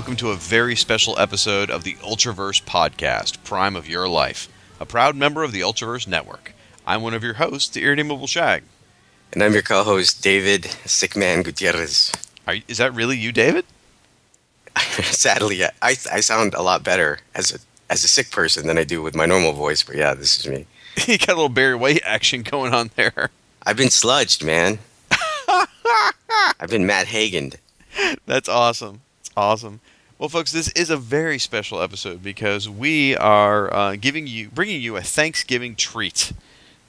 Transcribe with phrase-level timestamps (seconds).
[0.00, 4.48] Welcome to a very special episode of the Ultraverse Podcast, Prime of Your Life,
[4.80, 6.54] a proud member of the Ultraverse Network.
[6.86, 8.62] I'm one of your hosts, the Irredeemable Shag.
[9.30, 12.10] And I'm your co host, David Sickman Gutierrez.
[12.46, 13.66] Are, is that really you, David?
[14.78, 17.58] Sadly, I, I sound a lot better as a,
[17.92, 20.48] as a sick person than I do with my normal voice, but yeah, this is
[20.48, 20.64] me.
[21.06, 23.28] you got a little Barry White action going on there.
[23.66, 24.78] I've been sludged, man.
[26.58, 27.52] I've been Matt Hagen.
[28.24, 29.02] That's awesome.
[29.20, 29.80] It's awesome.
[30.20, 34.82] Well, folks, this is a very special episode because we are uh, giving you, bringing
[34.82, 36.34] you a Thanksgiving treat.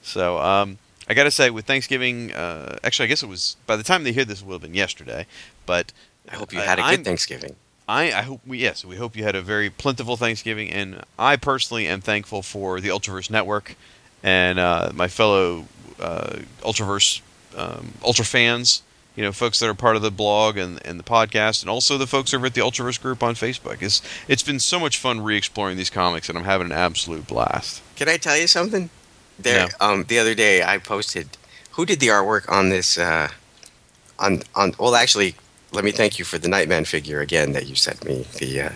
[0.02, 0.76] So, um,
[1.08, 4.04] I got to say, with Thanksgiving, uh, actually, I guess it was by the time
[4.04, 5.24] they hear this, it will have been yesterday.
[5.64, 5.94] But
[6.30, 7.56] I hope you had a good I'm, Thanksgiving.
[7.88, 11.36] I, I hope we yes, we hope you had a very plentiful Thanksgiving, and I
[11.36, 13.76] personally am thankful for the Ultraverse Network
[14.22, 15.64] and uh, my fellow
[15.98, 17.22] uh, Ultraverse
[17.56, 18.82] um, Ultra fans
[19.16, 21.98] you know, folks that are part of the blog and, and the podcast, and also
[21.98, 23.82] the folks over at the Ultraverse group on Facebook.
[23.82, 27.82] It's it's been so much fun re-exploring these comics, and I'm having an absolute blast.
[27.96, 28.90] Can I tell you something?
[29.38, 29.86] There, yeah.
[29.86, 31.36] um, the other day I posted
[31.72, 32.98] who did the artwork on this.
[32.98, 33.28] Uh,
[34.18, 35.34] on on well, actually,
[35.72, 38.26] let me thank you for the Nightman figure again that you sent me.
[38.38, 38.72] The uh,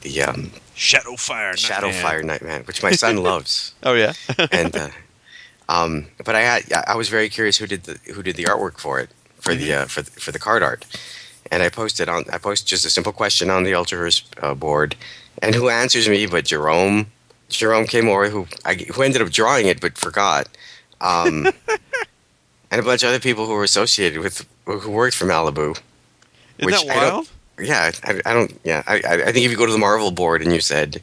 [0.00, 3.74] the um, Shadowfire Shadowfire Nightman, which my son loves.
[3.82, 4.14] Oh yeah,
[4.50, 4.74] and.
[4.74, 4.88] Uh,
[5.68, 8.78] um, but I had, I was very curious who did the who did the artwork
[8.78, 9.60] for it for mm-hmm.
[9.60, 10.84] the uh, for the, for the card art,
[11.50, 14.96] and I posted on I posted just a simple question on the Ultraverse uh, board,
[15.40, 17.06] and who answers me but Jerome
[17.48, 20.48] Jerome Kimura who I, who ended up drawing it but forgot,
[21.00, 21.46] um,
[22.70, 25.78] and a bunch of other people who were associated with who worked for Malibu.
[26.58, 27.30] Isn't which that wild?
[27.58, 28.60] yeah, I, I, don't.
[28.64, 31.02] Yeah, I, I think if you go to the Marvel board and you said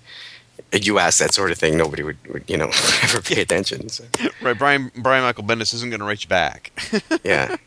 [0.71, 2.69] you ask that sort of thing, nobody would, would you know,
[3.03, 3.89] ever pay attention.
[3.89, 4.05] So.
[4.41, 6.71] Right, Brian Brian Michael Bendis isn't going to write you back.
[7.23, 7.57] yeah.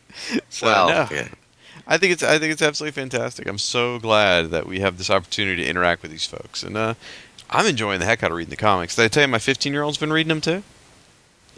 [0.49, 1.07] So, well, no.
[1.11, 1.27] yeah.
[1.87, 3.47] I think it's I think it's absolutely fantastic.
[3.47, 6.95] I'm so glad that we have this opportunity to interact with these folks, and uh,
[7.49, 8.95] I'm enjoying the heck out of reading the comics.
[8.95, 10.63] Did I tell you my 15 year old's been reading them too?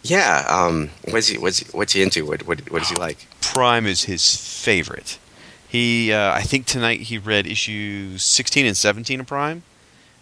[0.03, 0.45] Yeah.
[0.49, 2.25] Um, what's he what's what's he into?
[2.25, 3.25] What what what does he like?
[3.41, 5.17] Prime is his favorite.
[5.67, 9.63] He uh, I think tonight he read issues 16 and 17 of Prime.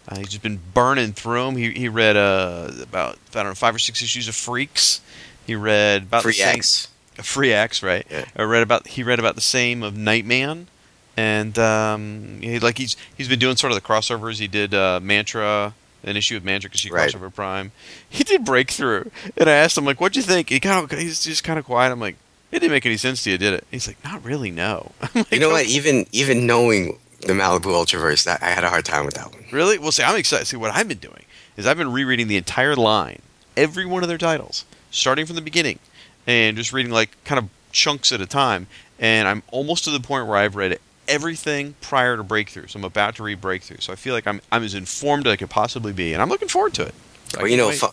[0.08, 1.56] Uh, he's just been burning through them.
[1.56, 5.00] He, he read uh, about I don't know five or six issues of Freex.
[5.46, 6.88] He read about Free the same, X.
[7.14, 8.06] Free X, right?
[8.10, 8.24] Yeah.
[8.36, 10.68] I read about he read about the same of Nightman,
[11.16, 14.38] and um, he, like he's he's been doing sort of the crossovers.
[14.38, 15.74] He did uh, Mantra,
[16.04, 17.10] an issue with Mantra because she right.
[17.10, 17.72] crossover Prime.
[18.08, 21.24] He did Breakthrough, and I asked him like, "What'd you think?" He kind of he's
[21.24, 21.90] just kind of quiet.
[21.90, 22.16] I'm like,
[22.52, 25.32] "It didn't make any sense to you, did it?" He's like, "Not really, no." Like,
[25.32, 25.66] you know what?
[25.66, 28.24] Even even knowing the Malibu Ultraverse.
[28.24, 29.44] That, I had a hard time with that one.
[29.50, 29.78] Really?
[29.78, 30.46] Well, see, I'm excited.
[30.46, 31.24] See, what I've been doing
[31.56, 33.20] is I've been rereading the entire line,
[33.56, 35.78] every one of their titles, starting from the beginning,
[36.26, 38.66] and just reading like kind of chunks at a time.
[38.98, 40.78] And I'm almost to the point where I've read
[41.08, 42.66] everything prior to Breakthrough.
[42.66, 43.78] So I'm about to read Breakthrough.
[43.80, 46.28] So I feel like I'm I'm as informed as I could possibly be, and I'm
[46.28, 46.94] looking forward to it.
[47.36, 47.90] well, you know, fi-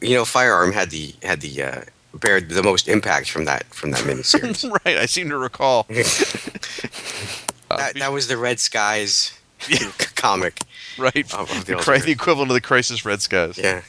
[0.00, 1.80] you know, Firearm had the had the uh,
[2.14, 4.70] bared the most impact from that from that miniseries.
[4.84, 5.86] right, I seem to recall.
[7.76, 9.38] That, that was the Red Skies
[10.14, 10.60] comic.
[10.98, 11.32] Right.
[11.34, 13.58] Of, of the, the, the, equivalent of the Crisis Red Skies.
[13.58, 13.82] Yeah.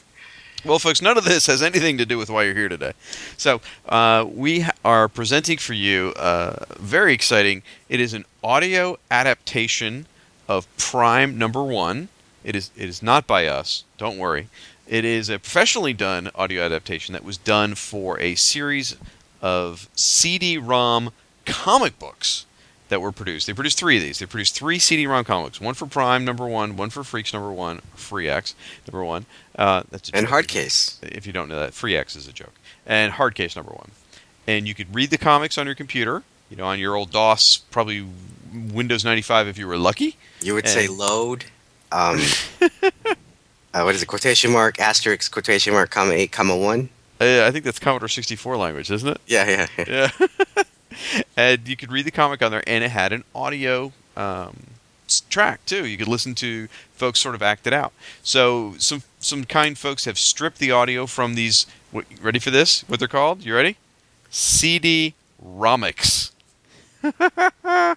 [0.66, 2.94] Well, folks, none of this has anything to do with why you're here today.
[3.38, 7.62] So, uh, we are presenting for you uh, very exciting.
[7.88, 10.08] It is an audio adaptation
[10.48, 12.10] of Prime Number One.
[12.44, 13.84] It is it is not by us.
[14.00, 14.50] Don't worry.
[14.88, 18.96] It is a professionally done audio adaptation that was done for a series
[19.42, 21.12] of CD-ROM
[21.46, 22.46] comic books
[22.96, 23.46] that were produced.
[23.46, 24.20] They produced three of these.
[24.20, 25.60] They produced three CD-ROM comics.
[25.60, 26.78] One for Prime, number one.
[26.78, 27.80] One for Freex, number one.
[27.94, 28.56] Free X,
[28.88, 29.26] number one.
[29.54, 31.04] Uh, that's and Hardcase.
[31.04, 32.54] If you don't know that, Free X is a joke.
[32.86, 33.92] And Hardcase, number one.
[34.48, 36.24] And you could read the comics on your computer.
[36.50, 38.08] You know, on your old DOS, probably
[38.54, 40.16] Windows 95 if you were lucky.
[40.40, 41.44] You would and say load.
[41.92, 42.22] Um,
[42.62, 44.06] uh, what is it?
[44.06, 46.88] Quotation mark asterisk quotation mark comma eight comma one.
[47.20, 49.22] Uh, I think that's Commodore 64 language, isn't it?
[49.26, 50.10] Yeah, yeah, yeah.
[50.58, 50.64] yeah.
[51.38, 54.56] and you could read the comic on there, and it had an audio um,
[55.30, 55.86] track too.
[55.86, 57.94] You could listen to folks sort of act it out.
[58.24, 61.66] So some some kind folks have stripped the audio from these.
[61.92, 62.82] What, ready for this?
[62.88, 63.44] What they're called?
[63.44, 63.78] You ready?
[64.30, 66.32] CD Romics.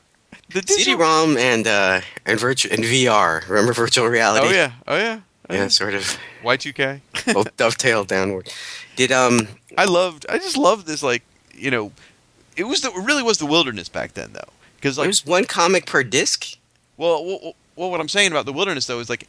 [0.50, 3.46] CD-ROM and uh, and virtual and VR.
[3.48, 4.46] Remember virtual reality?
[4.46, 5.20] Oh yeah, oh yeah,
[5.50, 5.68] oh, yeah.
[5.68, 6.18] Sort of.
[6.42, 7.00] Y2K.
[7.32, 8.52] both dovetail downward.
[8.96, 9.48] Did um?
[9.76, 10.26] I loved.
[10.28, 11.02] I just loved this.
[11.02, 11.22] Like
[11.54, 11.92] you know,
[12.58, 15.44] it was the, it really was the wilderness back then though, because like there's one
[15.44, 16.56] comic per disc.
[16.96, 19.26] Well, well, well, what I'm saying about the wilderness though is like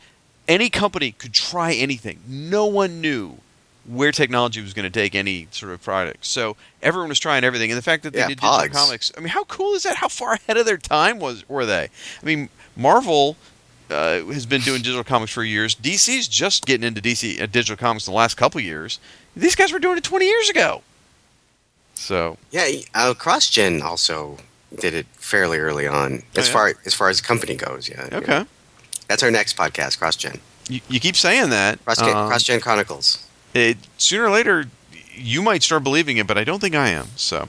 [0.47, 2.19] any company could try anything.
[2.27, 3.37] No one knew
[3.85, 6.25] where technology was going to take any sort of product.
[6.25, 9.11] So everyone was trying everything, and the fact that they Yeah, did digital comics.
[9.17, 9.97] I mean, how cool is that?
[9.97, 11.89] How far ahead of their time was were they?
[12.21, 13.35] I mean, Marvel
[13.89, 15.75] uh, has been doing digital comics for years.
[15.75, 18.99] DC's just getting into DC uh, digital comics in the last couple years.
[19.35, 20.83] These guys were doing it 20 years ago.
[21.99, 24.37] So Yeah, uh, CrossGen also
[24.79, 26.53] did it fairly early on, Oh, as yeah?
[26.53, 27.89] far as far as the company goes.
[27.89, 28.07] Yeah.
[28.13, 28.45] okay,
[29.07, 30.39] That's our next podcast, CrossGen.
[30.69, 31.83] you, you keep saying that.
[31.85, 33.27] CrossGen, Um, CrossGen Chronicles.
[33.53, 34.65] it, sooner or later,
[35.13, 37.07] you might start believing it, but I don't think I am.
[37.17, 37.47] So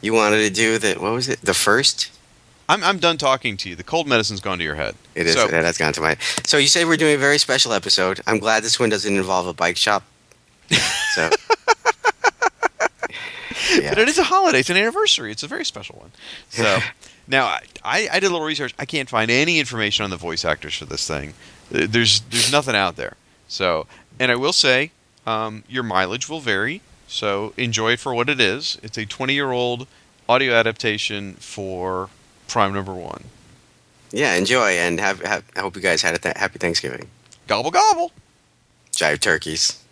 [0.00, 1.40] You wanted to do the what was it?
[1.42, 2.10] The first.
[2.68, 3.74] I'm, I'm done talking to you.
[3.76, 4.94] The cold medicine's gone to your head.
[5.16, 5.34] It is.
[5.34, 6.16] So, that has gone to my.
[6.46, 8.20] So you say we're doing a very special episode.
[8.26, 10.04] I'm glad this one doesn't involve a bike shop.
[11.14, 11.28] So.
[13.80, 13.90] yeah.
[13.90, 14.60] But it is a holiday.
[14.60, 15.30] It's an anniversary.
[15.32, 16.10] It's a very special one.
[16.50, 16.78] So
[17.28, 18.74] now I, I, I did a little research.
[18.78, 21.34] I can't find any information on the voice actors for this thing.
[21.74, 23.16] Uh, There's there's nothing out there.
[23.48, 23.86] So
[24.18, 24.90] and I will say
[25.26, 26.80] um, your mileage will vary.
[27.08, 28.78] So enjoy it for what it is.
[28.82, 29.86] It's a 20 year old
[30.28, 32.08] audio adaptation for
[32.48, 33.24] Prime Number One.
[34.10, 34.34] Yeah.
[34.34, 35.44] Enjoy and have, have.
[35.56, 37.08] I hope you guys had a th- happy Thanksgiving.
[37.46, 38.12] Gobble gobble.
[38.92, 39.82] Jive turkeys.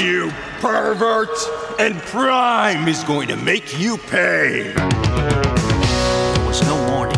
[0.00, 1.30] You pervert!
[1.78, 4.72] And Prime is going to make you pay.
[4.72, 7.16] There was no warning.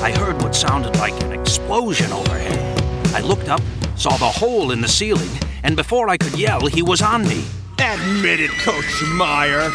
[0.00, 2.80] I heard what sounded like an explosion overhead.
[3.14, 3.60] I looked up,
[3.96, 5.30] saw the hole in the ceiling,
[5.62, 7.44] and before I could yell, he was on me.
[7.78, 9.70] Admit it, Coach Meyer.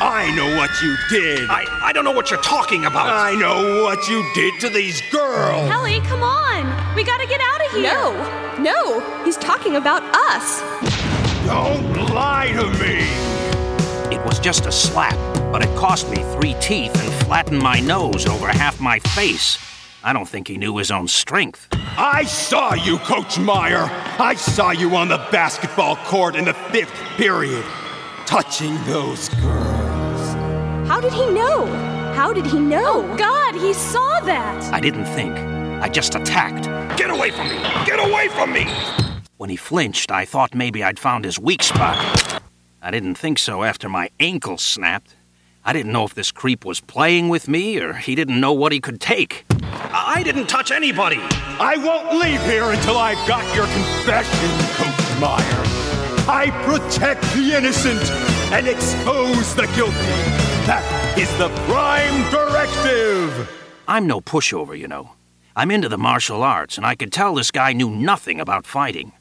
[0.00, 1.48] I know what you did.
[1.48, 3.06] I, I don't know what you're talking about.
[3.08, 5.68] I know what you did to these girls.
[5.70, 6.96] Kelly, come on!
[6.96, 7.82] We gotta get out of here!
[7.82, 10.60] No, no, he's talking about us.
[11.46, 13.06] Don't lie to me.
[14.14, 15.16] It was just a slap,
[15.52, 19.58] but it cost me three teeth and flattened my nose over half my face.
[20.04, 21.68] I don't think he knew his own strength.
[21.96, 23.88] I saw you, Coach Meyer.
[24.18, 27.64] I saw you on the basketball court in the fifth period,
[28.26, 30.34] touching those girls.
[30.88, 31.66] How did he know?
[32.14, 33.04] How did he know?
[33.04, 34.72] Oh, God, he saw that!
[34.72, 35.36] I didn't think.
[35.82, 36.64] I just attacked.
[36.98, 37.56] Get away from me!
[37.86, 38.66] Get away from me!
[39.36, 42.40] When he flinched, I thought maybe I'd found his weak spot.
[42.80, 45.16] I didn't think so after my ankle snapped.
[45.64, 48.72] I didn't know if this creep was playing with me or he didn't know what
[48.72, 49.44] he could take.
[49.50, 51.18] I didn't touch anybody.
[51.20, 55.62] I won't leave here until I've got your confession, Coach Meyer.
[56.28, 58.02] I protect the innocent
[58.52, 59.92] and expose the guilty.
[60.66, 60.84] That
[61.18, 63.50] is the prime directive.
[63.88, 65.12] I'm no pushover, you know.
[65.54, 69.12] I'm into the martial arts, and I could tell this guy knew nothing about fighting.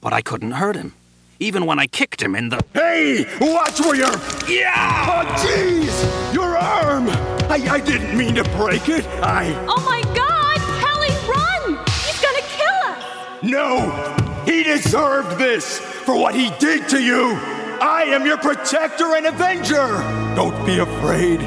[0.00, 0.94] But I couldn't hurt him.
[1.38, 2.60] Even when I kicked him in the.
[2.74, 4.20] Hey, watch where you're.
[4.48, 5.06] Yeah!
[5.08, 6.34] Oh, jeez!
[6.34, 7.08] Your arm!
[7.50, 9.06] I, I didn't mean to break it.
[9.22, 9.54] I.
[9.68, 10.58] Oh my God!
[10.80, 11.84] Kelly, run!
[12.06, 13.42] He's gonna kill us!
[13.42, 14.44] No!
[14.44, 17.38] He deserved this for what he did to you!
[17.82, 20.02] I am your protector and avenger!
[20.36, 21.40] Don't be afraid.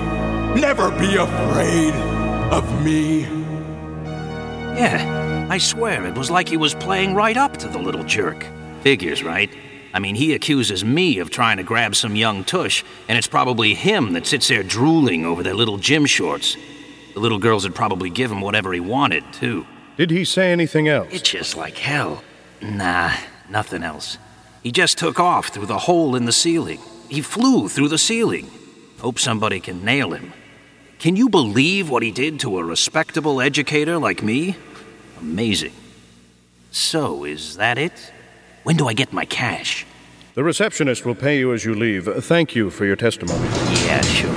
[0.60, 1.94] Never be afraid
[2.52, 3.22] of me.
[4.76, 8.46] Yeah, I swear it was like he was playing right up to the little jerk.
[8.82, 9.52] Figures, right?
[9.94, 13.76] I mean, he accuses me of trying to grab some young tush, and it's probably
[13.76, 16.58] him that sits there drooling over their little gym shorts.
[17.14, 19.68] The little girls would probably give him whatever he wanted, too.
[19.98, 21.14] Did he say anything else?
[21.14, 22.24] Itches like hell.
[22.60, 23.14] Nah,
[23.50, 24.18] nothing else.
[24.64, 26.80] He just took off through the hole in the ceiling.
[27.10, 28.50] He flew through the ceiling.
[29.00, 30.34] Hope somebody can nail him.
[30.98, 34.56] Can you believe what he did to a respectable educator like me?
[35.24, 35.72] Amazing.
[36.72, 38.12] So, is that it?
[38.64, 39.86] When do I get my cash?
[40.36, 42.06] The receptionist will pay you as you leave.
[42.26, 43.40] Thank you for your testimony.
[43.86, 44.34] Yeah, sure.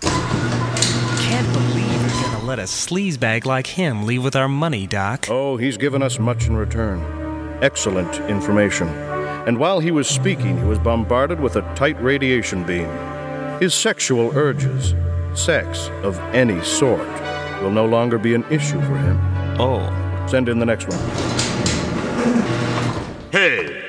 [0.00, 5.26] Can't believe you're gonna let a sleazebag like him leave with our money, Doc.
[5.28, 6.98] Oh, he's given us much in return.
[7.62, 8.88] Excellent information.
[9.46, 12.88] And while he was speaking, he was bombarded with a tight radiation beam.
[13.60, 14.94] His sexual urges,
[15.36, 17.06] sex of any sort,
[17.62, 19.18] will no longer be an issue for him.
[19.58, 20.02] Oh.
[20.26, 20.98] Send in the next one.
[23.30, 23.80] Hey,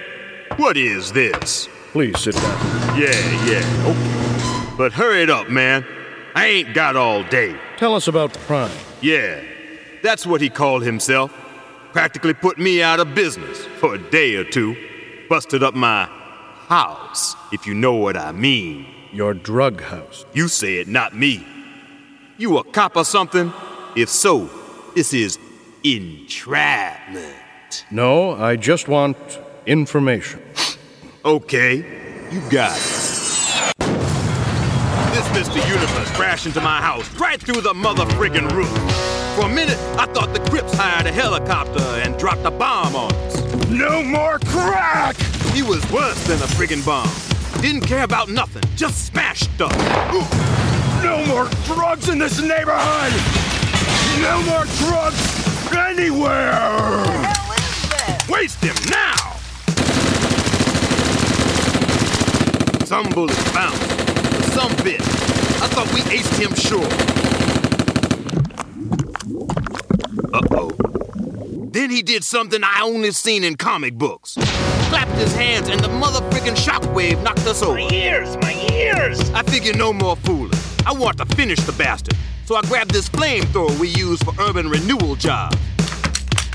[0.58, 1.68] what is this?
[1.92, 3.00] Please sit down.
[3.00, 3.10] Yeah,
[3.46, 4.76] yeah, okay.
[4.78, 5.84] But hurry it up, man.
[6.36, 7.60] I ain't got all day.
[7.78, 8.70] Tell us about Prime.
[9.02, 9.42] Yeah,
[10.04, 11.34] that's what he called himself.
[11.92, 14.76] Practically put me out of business for a day or two.
[15.30, 16.06] Busted up my
[16.68, 18.86] house, if you know what I mean.
[19.18, 20.28] Your drug house.
[20.32, 21.44] You say it, not me.
[22.38, 23.52] You a cop or something?
[23.96, 24.48] If so,
[24.94, 25.40] this is
[25.84, 27.34] entrapment.
[27.90, 29.18] No, I just want
[29.66, 30.40] information.
[31.26, 31.78] Okay,
[32.30, 33.74] you got it.
[35.16, 35.68] This Mr.
[35.68, 38.70] Universe crashed into my house right through the mother friggin' roof.
[39.34, 43.12] For a minute, I thought the Crips hired a helicopter and dropped a bomb on
[43.12, 43.68] us.
[43.68, 45.18] No more crack!
[45.56, 47.10] He was worse than a friggin' bomb.
[47.62, 49.76] Didn't care about nothing, just smashed stuff.
[51.04, 53.14] No more drugs in this neighborhood!
[54.22, 57.04] No more drugs anywhere!
[58.30, 59.16] Waste him now!
[62.86, 63.90] Some bullets bounced,
[64.54, 65.02] some bit.
[65.02, 66.88] I thought we aced him sure.
[70.34, 70.72] Uh-oh.
[71.72, 74.38] Then he did something I only seen in comic books.
[74.90, 77.76] Clapped his hands and the mother frickin' shockwave knocked us over.
[77.76, 79.30] My ears, my ears!
[79.32, 80.58] I figure no more fooling.
[80.86, 82.16] I want to finish the bastard.
[82.46, 85.58] So I grabbed this flamethrower we use for urban renewal jobs.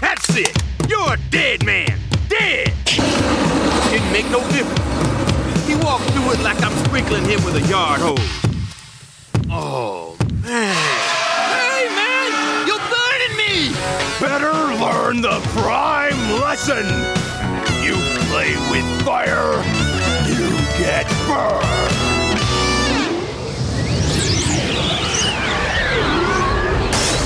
[0.01, 0.57] That's it!
[0.89, 1.99] You're a dead man!
[2.29, 2.73] Dead!
[2.87, 5.67] Didn't make no difference.
[5.67, 8.19] He walked through it like I'm sprinkling him with a yard hose.
[9.51, 10.75] Oh, man.
[11.53, 12.67] Hey, man!
[12.67, 13.75] You're burning me!
[14.19, 17.22] Better learn the prime lesson!
[18.33, 19.63] Play with fire,
[20.27, 20.49] you
[20.79, 21.69] get burned!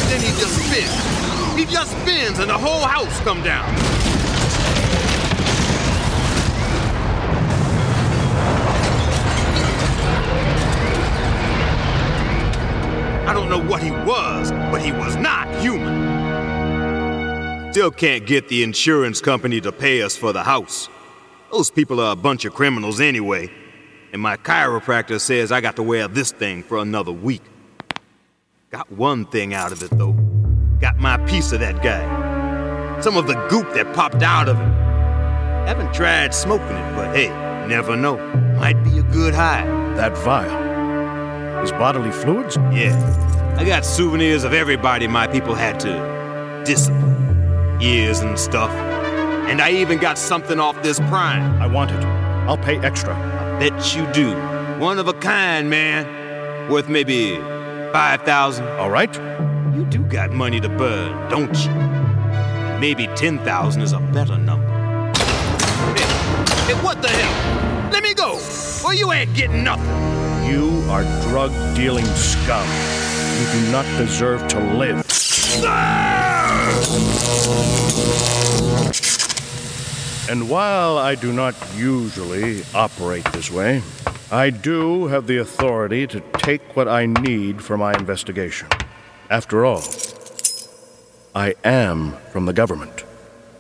[0.09, 1.57] Then he just spins.
[1.57, 3.73] He just spins and the whole house come down.
[13.29, 16.17] I don't know what he was, but he was not human.
[17.73, 20.89] Still can't get the insurance company to pay us for the house.
[21.51, 23.51] Those people are a bunch of criminals anyway.
[24.13, 27.43] And my chiropractor says I got to wear this thing for another week.
[28.71, 30.13] Got one thing out of it, though.
[30.81, 33.01] Got my piece of that guy.
[33.01, 34.73] Some of the goop that popped out of him.
[35.67, 37.29] Haven't tried smoking it, but hey,
[37.69, 38.17] never know.
[38.59, 39.65] Might be a good high.
[39.97, 41.61] That vial.
[41.61, 42.57] His bodily fluids?
[42.73, 43.55] Yeah.
[43.59, 47.79] I got souvenirs of everybody my people had to discipline.
[47.81, 48.71] Ears and stuff.
[49.49, 51.63] And I even got something off this prime.
[51.63, 52.05] I want it.
[52.49, 53.15] I'll pay extra.
[53.15, 54.35] I bet you do.
[54.81, 56.71] One of a kind, man.
[56.71, 58.67] Worth maybe 5,000.
[58.79, 59.15] All right.
[59.75, 61.73] You do got money to burn, don't you?
[62.81, 64.67] Maybe 10,000 is a better number.
[65.95, 66.03] Hey,
[66.67, 67.91] hey, what the hell?
[67.93, 68.41] Let me go,
[68.85, 69.87] or you ain't getting nothing.
[70.51, 72.67] You are drug dealing scum.
[73.39, 75.05] You do not deserve to live.
[75.65, 76.47] Ah!
[80.29, 83.83] And while I do not usually operate this way,
[84.33, 88.67] I do have the authority to take what I need for my investigation.
[89.31, 89.85] After all,
[91.33, 93.05] I am from the government.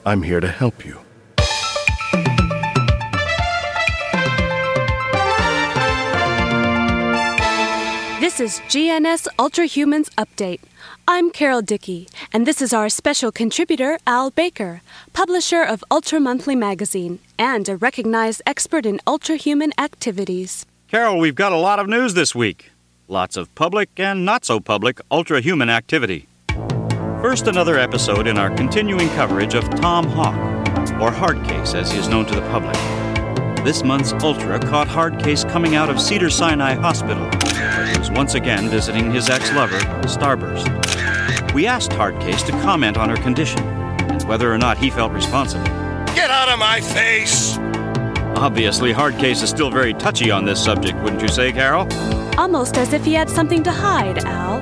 [0.05, 1.06] I'm here to help you.
[8.27, 10.59] This is GNS Ultrahumans Update.
[11.07, 16.57] I'm Carol Dickey, and this is our special contributor, Al Baker, publisher of Ultra Monthly
[16.57, 20.67] magazine and a recognized expert in ultrahuman activities.
[20.89, 22.73] Carol, we've got a lot of news this week.
[23.07, 26.27] Lots of public and not so public ultrahuman activity.
[27.23, 30.35] First, another episode in our continuing coverage of Tom Hawke,
[31.01, 32.75] or Hardcase as he is known to the public.
[33.67, 38.35] This month's Ultra caught Hardcase coming out of Cedar Sinai Hospital, where he was once
[38.35, 41.53] again visiting his ex lover, Starburst.
[41.53, 45.65] We asked Hardcase to comment on her condition and whether or not he felt responsible.
[46.15, 47.59] Get out of my face!
[48.39, 51.89] Obviously, Hardcase is still very touchy on this subject, wouldn't you say, Carol?
[52.39, 54.61] Almost as if he had something to hide, Al.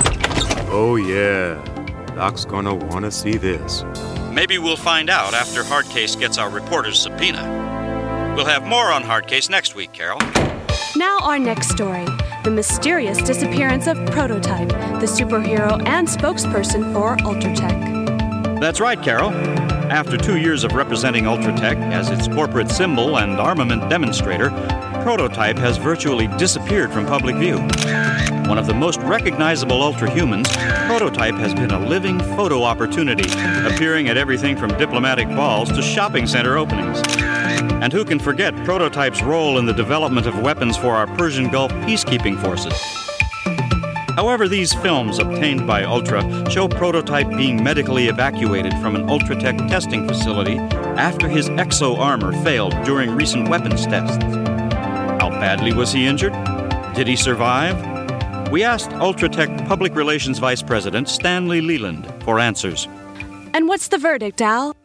[0.70, 1.62] Oh, yeah.
[2.14, 3.84] Doc's gonna wanna see this.
[4.32, 7.63] Maybe we'll find out after Hardcase gets our reporter's subpoena.
[8.34, 10.18] We'll have more on Hardcase next week, Carol.
[10.96, 12.06] Now, our next story
[12.44, 14.68] the mysterious disappearance of Prototype,
[15.00, 18.60] the superhero and spokesperson for Ultratech.
[18.60, 19.30] That's right, Carol.
[19.90, 24.50] After two years of representing Ultratech as its corporate symbol and armament demonstrator,
[25.02, 27.56] Prototype has virtually disappeared from public view.
[28.48, 30.54] One of the most recognizable ultrahumans,
[30.86, 33.30] Prototype has been a living photo opportunity,
[33.66, 37.00] appearing at everything from diplomatic balls to shopping center openings.
[37.60, 41.70] And who can forget Prototype's role in the development of weapons for our Persian Gulf
[41.72, 42.74] peacekeeping forces?
[44.16, 50.06] However, these films obtained by Ultra show Prototype being medically evacuated from an Ultratech testing
[50.06, 50.56] facility
[50.96, 54.22] after his exo armor failed during recent weapons tests.
[55.20, 56.32] How badly was he injured?
[56.94, 57.76] Did he survive?
[58.52, 62.86] We asked Ultratech Public Relations Vice President Stanley Leland for answers.
[63.52, 64.76] And what's the verdict, Al?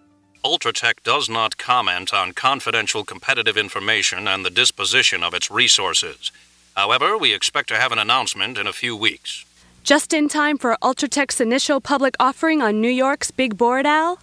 [0.43, 6.31] Ultratech does not comment on confidential competitive information and the disposition of its resources.
[6.77, 9.43] However, we expect to have an announcement in a few weeks.
[9.83, 14.19] Just in time for Ultratech's initial public offering on New York's big board, Al?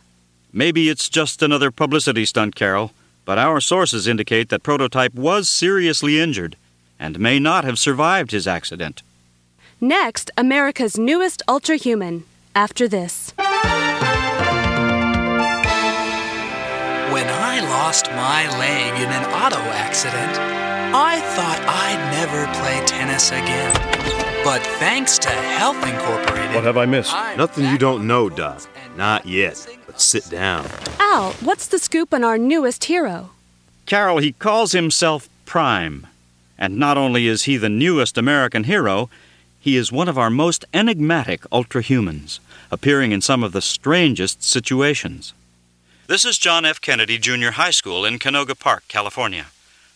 [0.55, 2.93] Maybe it's just another publicity stunt, Carol,
[3.27, 6.57] but our sources indicate that Prototype was seriously injured
[6.99, 9.03] and may not have survived his accident.
[9.83, 12.23] Next, America's newest ultrahuman.
[12.55, 13.35] After this.
[17.17, 20.37] When I lost my leg in an auto accident,
[20.95, 23.73] I thought I'd never play tennis again.
[24.45, 26.55] But thanks to Health Incorporated.
[26.55, 27.15] What have I missed?
[27.39, 28.69] Nothing you don't know, Doc.
[28.99, 29.67] Not yet.
[29.87, 30.69] But sit down.
[31.01, 33.31] Al, what's the scoop on our newest hero?
[33.87, 36.07] Carol, he calls himself Prime.
[36.59, 39.09] And not only is he the newest American hero,
[39.59, 45.33] he is one of our most enigmatic ultrahumans, appearing in some of the strangest situations.
[46.09, 46.81] This is John F.
[46.81, 49.47] Kennedy Junior High School in Canoga Park, California,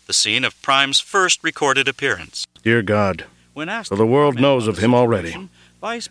[0.09, 2.49] the scene of Prime's first recorded appearance.
[2.64, 5.49] Dear God, When asked so the world knows of him already.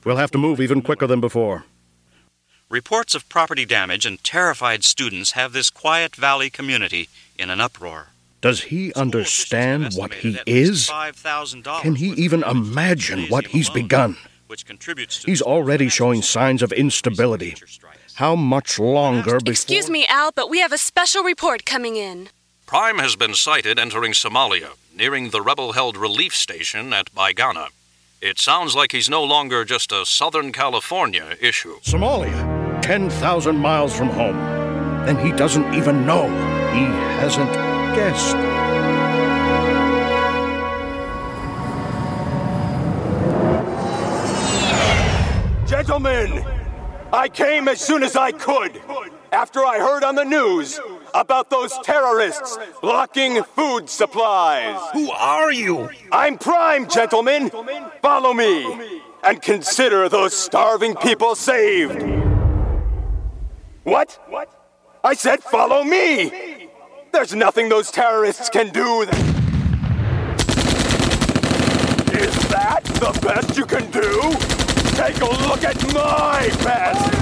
[0.05, 1.65] We'll have to move even quicker than before.
[2.69, 8.07] Reports of property damage and terrified students have this quiet valley community in an uproar.
[8.39, 10.89] Does he understand what he is?
[11.81, 14.15] Can he even imagine what he's begun?
[15.25, 17.57] He's already showing signs of instability.
[18.19, 19.49] How much longer before.
[19.49, 22.27] Excuse me, Al, but we have a special report coming in.
[22.65, 27.67] Prime has been sighted entering Somalia, nearing the rebel held relief station at Baigana.
[28.21, 31.79] It sounds like he's no longer just a Southern California issue.
[31.79, 34.35] Somalia, 10,000 miles from home.
[35.05, 36.27] Then he doesn't even know.
[36.73, 36.83] He
[37.21, 37.53] hasn't
[37.95, 38.35] guessed.
[45.69, 46.58] Gentlemen,
[47.11, 48.79] I came as soon as I could
[49.31, 50.79] after I heard on the news
[51.15, 54.79] about those terrorists blocking food supplies.
[54.93, 55.89] Who are you?
[56.11, 57.51] I'm Prime, gentlemen.
[58.03, 62.03] Follow me and consider those starving people saved.
[63.83, 64.19] What?
[64.27, 64.53] What?
[65.03, 66.69] I said follow me.
[67.11, 69.05] There's nothing those terrorists can do.
[69.05, 69.19] That...
[72.13, 74.68] Is that the best you can do?
[74.99, 77.13] Take a look at my best.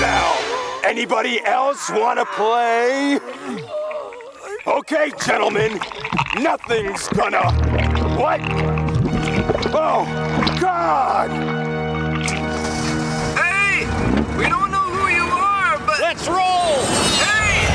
[0.00, 0.38] Now,
[0.84, 3.18] anybody else want to play?
[4.68, 5.80] Okay, gentlemen,
[6.40, 7.50] nothing's gonna.
[8.16, 8.40] What?
[9.74, 11.67] Oh, God!
[14.08, 14.38] Hey!
[14.38, 16.00] We don't know who you are, but.
[16.00, 16.84] Let's roll!
[17.18, 17.68] Hey!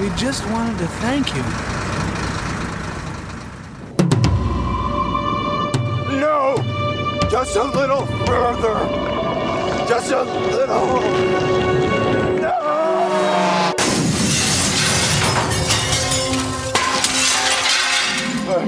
[0.00, 1.42] We just wanted to thank you.
[6.18, 6.56] No!
[7.30, 8.78] Just a little further!
[9.88, 11.00] Just a little.
[12.40, 12.54] No!
[18.46, 18.66] Well,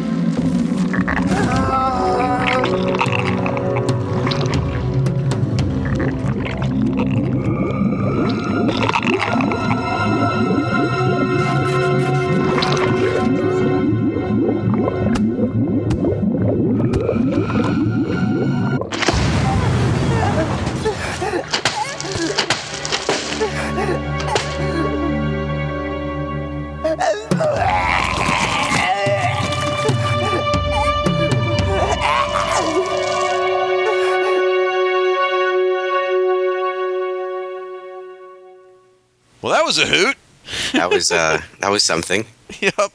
[39.70, 40.16] was a hoot.
[40.72, 42.26] That was uh, that was something.
[42.61, 42.90] yep.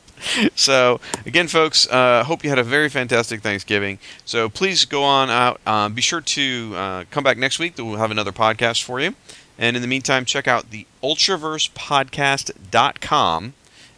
[0.55, 3.97] So again, folks, uh, hope you had a very fantastic Thanksgiving.
[4.25, 5.61] So please go on out.
[5.65, 7.75] Um, be sure to uh, come back next week.
[7.77, 9.15] We'll have another podcast for you.
[9.57, 13.53] And in the meantime, check out the ultraversepodcast.com,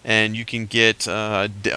[0.05, 1.71] and you can get uh, d-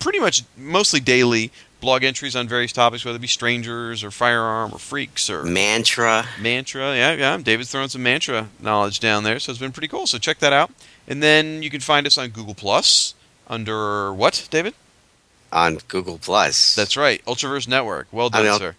[0.00, 1.50] pretty much mostly daily
[1.82, 6.24] blog entries on various topics, whether it be strangers or firearm or freaks or Mantra.
[6.40, 6.96] mantra.
[6.96, 7.36] Yeah, yeah.
[7.36, 10.06] David's throwing some mantra knowledge down there, so it's been pretty cool.
[10.06, 10.70] So check that out.
[11.06, 13.14] And then you can find us on Google Plus
[13.48, 14.72] under what, David?
[15.52, 16.74] on Google Plus.
[16.74, 18.06] That's right, Ultraverse Network.
[18.10, 18.74] Well On done, the, sir.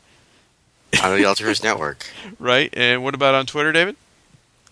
[1.04, 2.08] on the Ultraverse Network.
[2.40, 2.74] Right.
[2.74, 3.96] And what about on Twitter, David?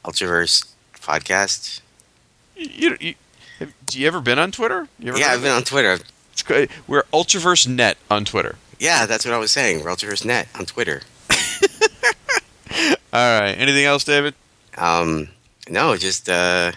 [0.04, 0.66] Ultraverse
[0.96, 1.82] podcast.
[2.56, 3.14] You, you,
[3.60, 4.88] have, you ever been on Twitter?
[4.98, 6.00] You ever Yeah, I've been on Twitter.
[6.34, 6.70] It's great.
[6.88, 8.56] We're Ultraverse Net on Twitter.
[8.80, 9.82] Yeah, that's what I was saying.
[9.82, 11.02] Realtors Net on Twitter.
[13.14, 13.52] All right.
[13.52, 14.34] Anything else, David?
[14.78, 15.30] Um,
[15.70, 16.72] no, just uh,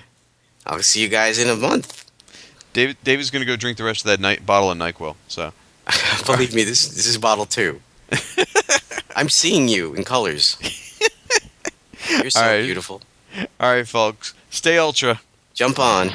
[0.66, 2.04] I'll see you guys in a month.
[2.72, 5.14] David David's going to go drink the rest of that night bottle of Nyquil.
[5.28, 5.52] So
[6.26, 7.80] Believe me, this this is bottle two.
[9.16, 10.56] I'm seeing you in colors.
[12.08, 12.62] You're so right.
[12.62, 13.02] beautiful.
[13.60, 14.34] All right, folks.
[14.50, 15.20] Stay ultra.
[15.54, 16.10] Jump on.